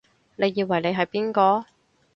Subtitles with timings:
[0.35, 1.67] 你以為你係邊個？